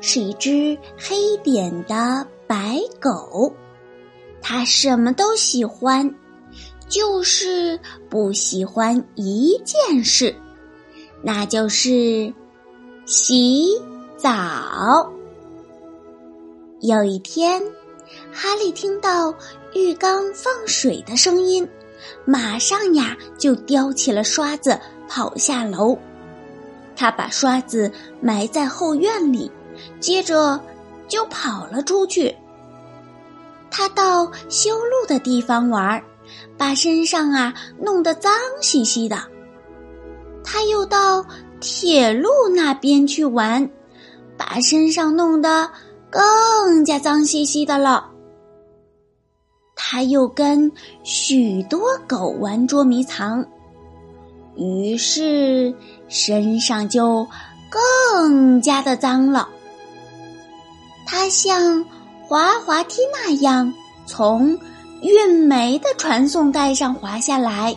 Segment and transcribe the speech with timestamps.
[0.00, 3.52] 是一只黑点的白狗，
[4.40, 6.14] 它什么都喜欢，
[6.88, 7.78] 就是
[8.08, 10.34] 不喜欢一件事，
[11.22, 12.32] 那就是
[13.06, 13.66] 洗
[14.16, 15.10] 澡。
[16.80, 17.60] 有一天，
[18.32, 19.34] 哈利听到
[19.74, 21.68] 浴缸放水的声音，
[22.24, 24.78] 马上呀就叼起了刷子
[25.08, 25.98] 跑下楼。
[26.94, 29.50] 他把刷子埋在后院里，
[30.00, 30.60] 接着
[31.06, 32.34] 就跑了出去。
[33.70, 36.02] 他到修路的地方玩，
[36.56, 39.18] 把身上啊弄得脏兮兮的。
[40.42, 41.24] 他又到
[41.60, 43.70] 铁路那边去玩，
[44.36, 45.70] 把身上弄得
[46.10, 48.10] 更加脏兮兮的了。
[49.76, 50.70] 他又跟
[51.02, 53.44] 许多狗玩捉迷藏。
[54.56, 55.72] 于是
[56.08, 57.26] 身上就
[57.70, 59.48] 更加的脏了。
[61.10, 61.82] 他像
[62.20, 63.72] 滑滑梯那样
[64.04, 64.58] 从
[65.00, 67.74] 运煤的传送带上滑下来，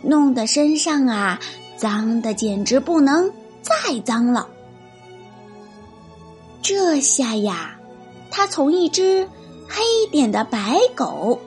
[0.00, 1.40] 弄得身上啊
[1.76, 3.28] 脏的简直不能
[3.62, 4.46] 再脏了。
[6.62, 7.76] 这下呀，
[8.30, 9.28] 他从一只
[9.68, 11.40] 黑点的白狗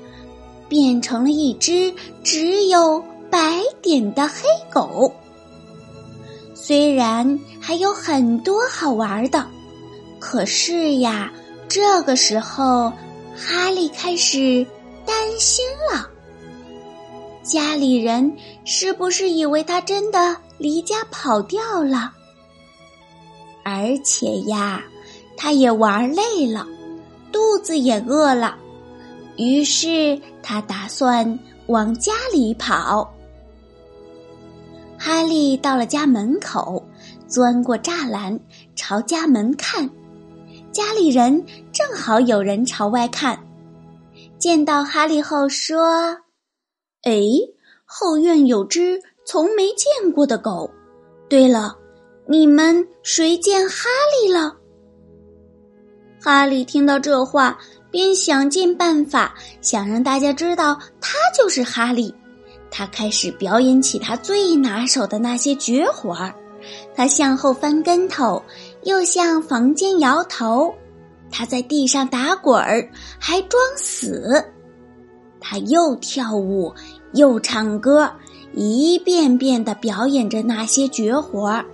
[0.67, 3.01] 变成了一只只有。
[3.31, 4.41] 白点的黑
[4.73, 5.13] 狗，
[6.55, 9.45] 虽然还有很多好玩的，
[10.19, 11.31] 可是呀，
[11.67, 12.91] 这个时候
[13.35, 14.65] 哈利开始
[15.05, 16.09] 担心了。
[17.41, 18.31] 家里人
[18.65, 22.11] 是不是以为他真的离家跑掉了？
[23.63, 24.83] 而且呀，
[25.37, 26.67] 他也玩累了，
[27.31, 28.57] 肚子也饿了，
[29.37, 33.13] 于是他打算往家里跑。
[34.97, 36.83] 哈利到了家门口，
[37.27, 38.37] 钻过栅栏，
[38.75, 39.89] 朝家门看。
[40.79, 43.37] 家里人正好有人朝外看，
[44.37, 46.17] 见到哈利后说
[47.03, 47.19] ：“哎，
[47.83, 50.71] 后院有只从没见过的狗。
[51.27, 51.75] 对了，
[52.27, 53.89] 你们谁见哈
[54.23, 54.55] 利了？”
[56.23, 57.59] 哈利听到这话，
[57.91, 62.15] 便想尽办法想让大家知道他就是哈利。
[62.71, 66.33] 他开始表演起他最拿手的那些绝活儿，
[66.95, 68.41] 他向后翻跟头，
[68.83, 70.73] 又向房间摇头，
[71.31, 74.43] 他在地上打滚儿，还装死，
[75.39, 76.73] 他又跳舞
[77.13, 78.11] 又唱歌，
[78.53, 81.65] 一遍遍的表演着那些绝活儿。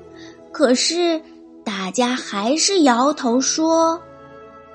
[0.52, 1.22] 可是
[1.64, 4.02] 大家还是摇头说：“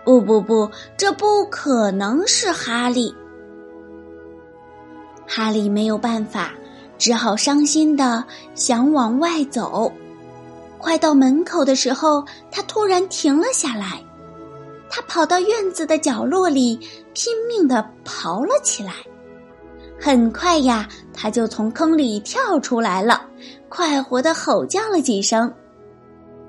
[0.05, 3.15] 不不不，这不可能是哈利。”
[5.27, 6.53] 哈利没有办法，
[6.99, 8.25] 只好伤心的
[8.55, 9.93] 想往外走。
[10.81, 14.03] 快到门口的时候，他突然停了下来。
[14.89, 16.77] 他跑到院子的角落里，
[17.15, 18.95] 拼命的刨了起来。
[20.01, 23.23] 很快呀，他就从坑里跳出来了，
[23.69, 25.53] 快活的吼叫了几声。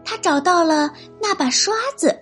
[0.03, 2.18] 他找到了那把刷子，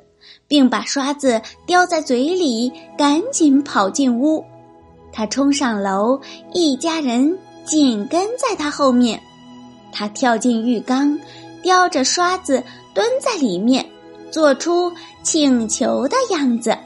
[0.48, 4.44] 并把刷子叼在嘴里，赶紧跑进屋。
[5.14, 6.20] 他冲上楼，
[6.52, 9.22] 一家人紧跟在他后面。
[9.92, 11.18] 他跳进浴缸，
[11.62, 13.86] 叼着刷子蹲在里面，
[14.32, 14.92] 做出
[15.24, 16.78] 请求的样子。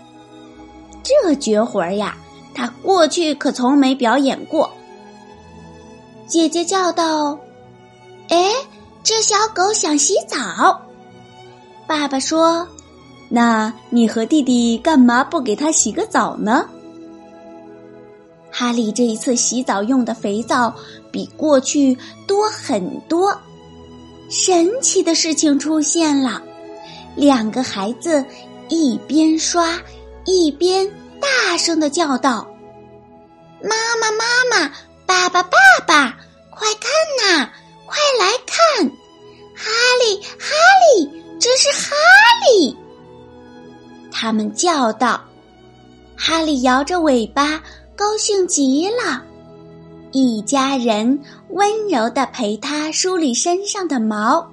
[1.03, 2.17] 这绝活呀，
[2.53, 4.71] 他过去可从没表演过。
[6.27, 7.37] 姐姐叫道
[8.29, 8.53] ：“哎，
[9.03, 10.81] 这小狗想洗澡。”
[11.85, 12.67] 爸爸说
[13.29, 16.67] ：“那你和弟弟干嘛不给它洗个澡呢？”
[18.49, 20.73] 哈利这一次洗澡用的肥皂
[21.11, 23.37] 比过去多很多。
[24.29, 26.41] 神奇的事情出现了，
[27.15, 28.23] 两个孩子
[28.67, 29.79] 一边刷
[30.25, 30.89] 一边
[31.19, 32.47] 大声的叫道
[33.61, 34.71] ：“妈妈，妈妈，
[35.05, 36.17] 爸爸，爸爸，
[36.49, 37.49] 快看呐，
[37.85, 38.89] 快来看！
[39.55, 39.69] 哈
[40.01, 40.55] 利，哈
[40.97, 41.95] 利，这是哈
[42.47, 42.75] 利！”
[44.11, 45.23] 他们叫道
[46.17, 47.61] ：“哈利摇着尾巴。”
[47.95, 49.23] 高兴极了，
[50.11, 51.19] 一家人
[51.53, 54.51] 温柔的陪他梳理身上的毛，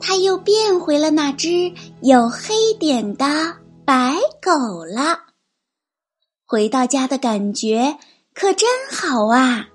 [0.00, 3.26] 他又变回了那只有黑点的
[3.84, 5.18] 白狗了。
[6.46, 7.96] 回到家的感觉
[8.32, 9.68] 可真好啊！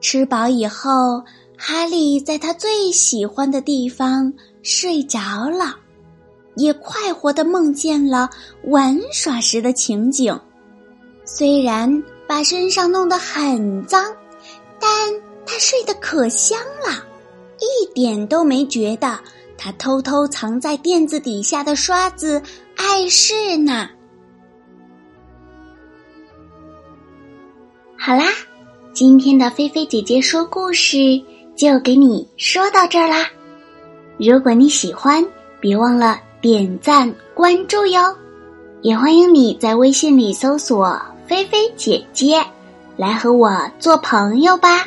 [0.00, 1.22] 吃饱以后，
[1.58, 4.32] 哈利在他最喜欢的地方
[4.62, 5.76] 睡着了，
[6.56, 8.30] 也快活的梦见了
[8.64, 10.38] 玩耍时的情景。
[11.26, 14.14] 虽然把身上弄得很脏，
[14.78, 14.90] 但
[15.46, 17.04] 他睡得可香了，
[17.60, 19.18] 一点都没觉得
[19.56, 22.42] 他偷偷藏在垫子底下的刷子
[22.76, 23.88] 碍事呢。
[27.96, 28.24] 好啦，
[28.92, 31.22] 今天的菲菲姐姐说故事
[31.56, 33.28] 就给你说到这儿啦。
[34.18, 35.24] 如果你喜欢，
[35.60, 38.14] 别忘了点赞关注哟。
[38.82, 42.44] 也欢迎你在微信里搜索“菲菲姐姐”，
[42.98, 44.86] 来和我做朋友吧。